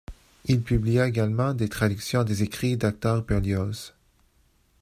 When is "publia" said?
0.63-1.05